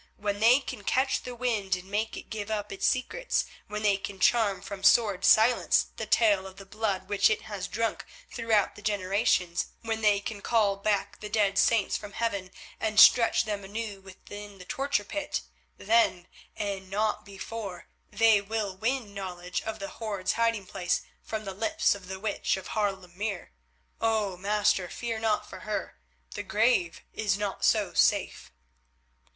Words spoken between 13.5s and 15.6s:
anew within the torture pit,